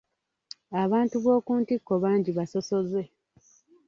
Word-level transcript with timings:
Abantu 0.83 1.15
b'oku 1.23 1.51
ntikko 1.61 1.93
bangi 2.03 2.31
basosoze. 2.37 3.01